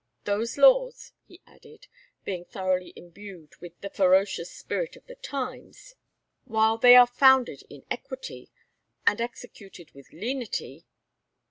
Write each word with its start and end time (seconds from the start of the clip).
Those 0.23 0.57
laws," 0.57 1.11
he 1.27 1.41
added, 1.45 1.85
being 2.25 2.43
thoroughly 2.43 2.91
imbued 2.95 3.57
with 3.57 3.79
the 3.81 3.89
ferocious 3.91 4.51
spirit 4.51 4.95
of 4.95 5.05
the 5.05 5.13
times, 5.13 5.93
"while 6.45 6.79
they 6.79 6.95
are 6.95 7.05
founded 7.05 7.61
in 7.69 7.83
equity, 7.91 8.49
and 9.05 9.21
executed 9.21 9.91
with 9.91 10.11
lenity 10.11 10.87